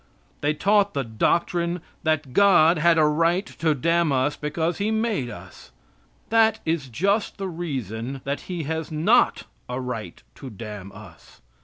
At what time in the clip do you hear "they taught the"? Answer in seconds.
0.41-1.03